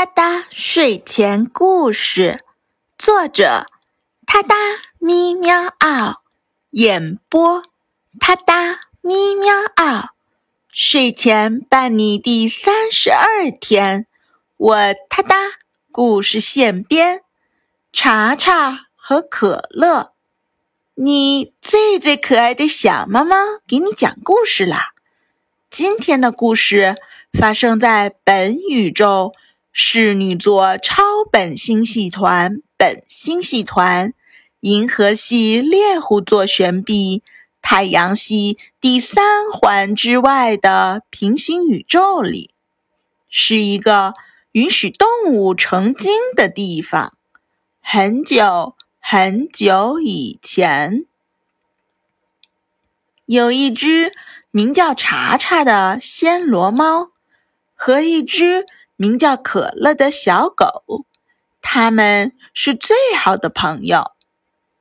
[0.00, 2.42] 哒哒睡前故事，
[2.96, 3.66] 作者：
[4.24, 4.56] 哒哒
[4.98, 6.22] 咪喵嗷，
[6.70, 7.62] 演播：
[8.18, 10.14] 哒哒咪喵嗷。
[10.70, 14.06] 睡前伴你第三十二天，
[14.56, 15.36] 我哒哒
[15.92, 17.20] 故事现编，
[17.92, 20.14] 查查和可乐，
[20.94, 23.36] 你最最可爱的小猫猫
[23.68, 24.94] 给你讲故事啦。
[25.68, 26.96] 今天的故事
[27.38, 29.34] 发生在本宇宙。
[29.72, 34.12] 侍女座超本星系团、本星系团、
[34.60, 37.22] 银河系猎户座旋臂、
[37.62, 42.50] 太阳系第三环之外的平行宇宙里，
[43.28, 44.14] 是一个
[44.52, 47.16] 允许动物成精的地方。
[47.80, 51.06] 很久很久以前，
[53.26, 54.12] 有一只
[54.50, 57.12] 名叫查查的暹罗猫
[57.76, 58.66] 和一只。
[59.00, 61.06] 名叫可乐的小狗，
[61.62, 64.12] 他们是最好的朋友。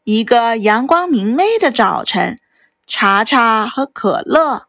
[0.03, 2.37] 一个阳光明媚的早晨，
[2.85, 4.65] 查查和可乐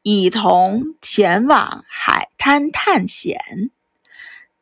[0.00, 3.38] 一同前往海滩探险。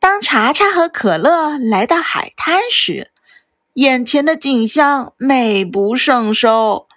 [0.01, 3.13] 当查查和可乐来到海滩时，
[3.75, 6.89] 眼前的景象美不胜收。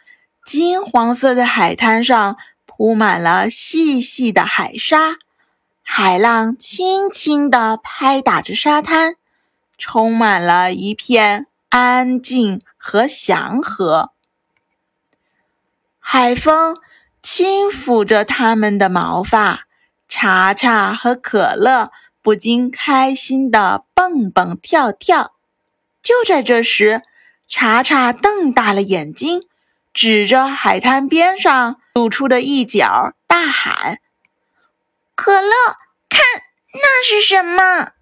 [0.43, 5.17] 金黄色的海滩上铺满了细细的海沙。
[5.87, 9.15] 海浪轻轻地拍打着沙滩，
[9.77, 14.11] 充满了一片安静和祥和。
[15.99, 16.77] 海风
[17.21, 19.67] 轻抚着它们的毛发，
[20.07, 21.91] 查查和可乐
[22.21, 25.35] 不禁开心地蹦蹦跳跳。
[26.01, 27.03] 就在这时，
[27.47, 29.43] 查查瞪大了眼睛，
[29.93, 33.99] 指着海滩边上露出的一角，大喊。
[35.15, 35.49] 可乐，
[36.09, 36.21] 看
[36.73, 37.93] 那是什么？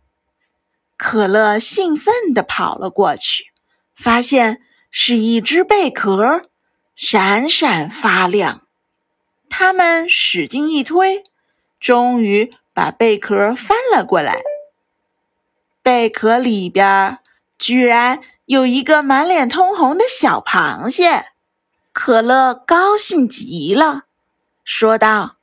[0.98, 3.46] 可乐兴奋地跑了过去，
[3.96, 6.50] 发现是一只贝壳，
[6.96, 8.68] 闪闪发亮。
[9.50, 11.24] 他们使劲一推，
[11.80, 14.42] 终于把贝壳翻了过来。
[15.84, 17.20] 贝壳里边
[17.60, 21.28] 居然有一个满脸通红的小螃蟹。
[21.92, 24.06] 可乐高兴极了，
[24.64, 25.38] 说道：“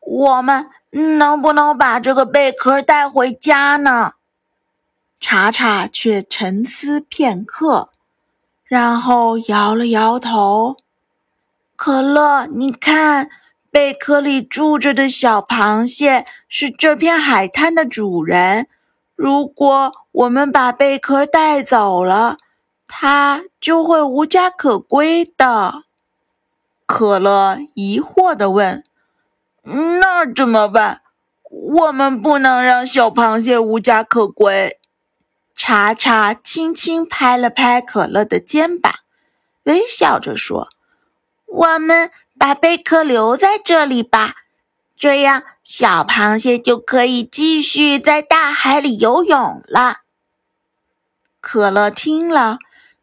[0.00, 4.12] 我们。”能不能把这个贝壳带回家呢？
[5.20, 7.90] 查查却沉思片刻，
[8.64, 10.76] 然后摇了摇头。
[11.76, 13.28] 可乐，你看，
[13.70, 18.68] 贝壳里住着的小螃蟹是这片海滩的主人。
[19.14, 22.38] 如果我们把贝壳带走了，
[22.86, 25.82] 它就会无家可归的。
[26.86, 28.82] 可乐疑惑地问。
[29.64, 31.02] 那怎么办？
[31.50, 34.78] 我们不能让小螃蟹无家可归。
[35.56, 38.92] 查查轻轻拍了拍可乐的肩膀，
[39.64, 40.68] 微笑着说
[41.46, 44.34] ：“我们把贝壳留在这里吧，
[44.96, 50.02] 这样小螃蟹就可以继续在大海里游泳了。”
[51.40, 52.58] 可乐听了，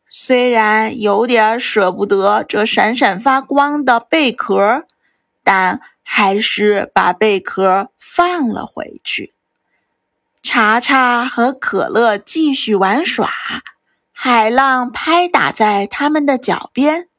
[0.07, 4.85] 虽然有点舍不得这闪闪发光的贝壳，
[5.43, 5.81] 但。
[6.07, 9.33] 还是把贝壳放了回去。
[10.43, 13.31] 查查和可乐继续玩耍，
[14.11, 17.09] 海浪拍打在他们的脚边，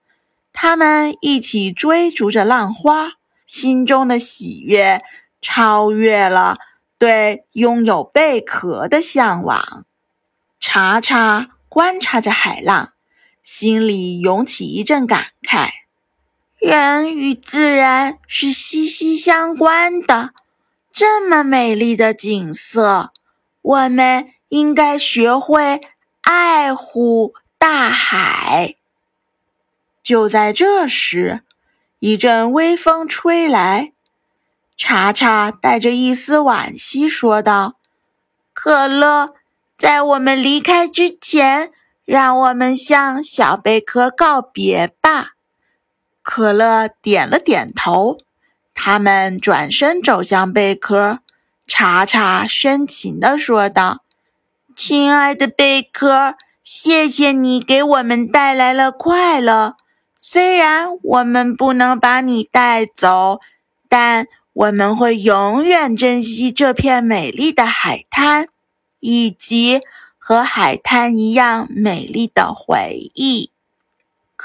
[0.52, 3.14] 他们一起追逐着浪花，
[3.44, 5.02] 心中的喜悦
[5.42, 6.58] 超越了
[6.96, 9.84] 对拥有贝壳的向往。
[10.60, 12.92] 查查观察着海浪，
[13.42, 15.70] 心里涌起一阵感慨。
[16.58, 20.30] 人与自然是息息相关的，
[20.90, 23.12] 这么美丽的景色，
[23.60, 25.82] 我们应该学会
[26.22, 28.74] 爱护大海。
[30.02, 31.42] 就在这时，
[31.98, 33.92] 一阵微风吹来，
[34.78, 37.74] 查查带着一丝惋惜说道
[38.54, 39.34] ：“可乐，
[39.76, 41.70] 在我们离开之前，
[42.06, 45.34] 让我们向小贝壳告别吧。”
[46.28, 48.18] 可乐点了点头，
[48.74, 51.20] 他们转身走向贝壳。
[51.68, 54.02] 查查深情地说道
[54.74, 56.34] ：“亲爱的贝壳，
[56.64, 59.76] 谢谢你给我们带来了快乐。
[60.18, 63.38] 虽然我们不能把你带走，
[63.88, 68.48] 但我们会永远珍惜这片美丽的海滩，
[68.98, 69.80] 以及
[70.18, 73.52] 和海滩一样美丽的回忆。”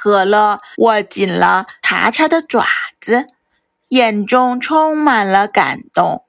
[0.01, 2.65] 可乐握紧了查查的爪
[2.99, 3.27] 子，
[3.89, 6.23] 眼中充满了感动。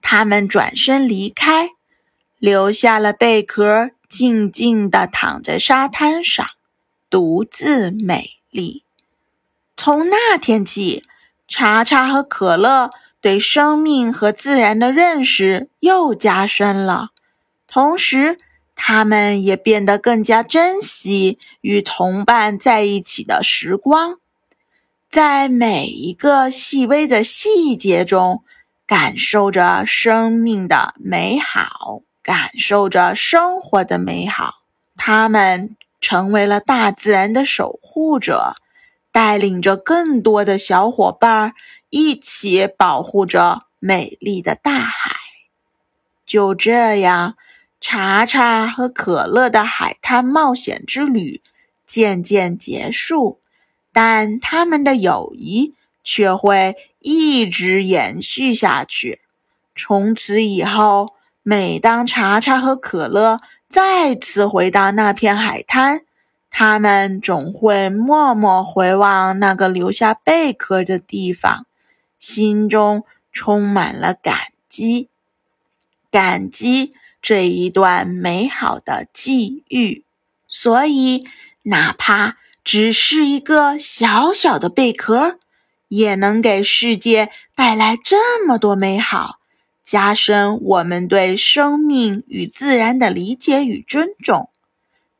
[0.00, 1.68] 他们转身离开，
[2.38, 6.46] 留下了贝壳，静静地躺在沙滩上，
[7.10, 8.84] 独自美丽。
[9.76, 11.04] 从那天起，
[11.46, 12.90] 查查和可乐
[13.20, 17.10] 对生命和自然的认识又加深了，
[17.68, 18.38] 同时，
[18.82, 24.16] 他们也变得更加珍惜与同伴在一起的时光，
[25.10, 28.42] 在每一个细微的细节中，
[28.86, 34.62] 感受着生命的美好，感受着生活的美好。
[34.96, 38.54] 他们成为了大自然的守护者。
[39.12, 41.54] 带领着更多的小伙伴
[41.88, 45.16] 一起保护着美丽的大海。
[46.24, 47.34] 就这样，
[47.80, 51.40] 查查和可乐的海滩冒险之旅
[51.86, 53.40] 渐渐结束，
[53.92, 55.74] 但他们的友谊
[56.04, 59.20] 却会一直延续下去。
[59.74, 66.02] 从此以后，每当查查和可乐再次回到那片海滩，
[66.50, 71.66] 他们总会默默回望那个留下贝壳的地方，
[72.18, 75.08] 心中充满了感激，
[76.10, 80.04] 感激这一段美好的际遇。
[80.46, 81.26] 所以，
[81.64, 85.38] 哪怕只是一个小小的贝壳，
[85.88, 89.38] 也能给世界带来这么多美好，
[89.82, 94.50] 加深我们对生命与自然的理解与尊重，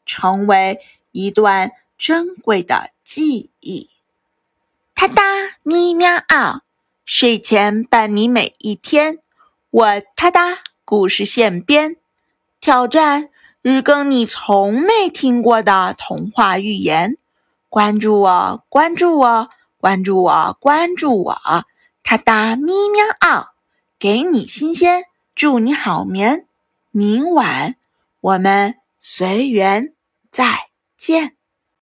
[0.05, 0.81] 成为。
[1.13, 3.91] 一段珍贵的记忆。
[4.95, 5.25] 哒哒
[5.65, 6.63] 咪喵嗷，
[7.05, 9.19] 睡前伴你每一天。
[9.71, 10.59] 我哒哒
[10.91, 11.99] 故事现编，
[12.61, 13.29] 挑战
[13.63, 17.17] 日更你从没听过的童话寓言。
[17.69, 21.41] 关注我，关注我，关注我，关注我。
[22.03, 23.53] 哒哒咪喵嗷，
[24.01, 25.05] 给你新鲜，
[25.37, 26.47] 祝你好眠。
[26.91, 27.77] 明晚
[28.21, 29.93] 我们随缘
[30.33, 30.71] 再。
[30.97, 31.40] 见。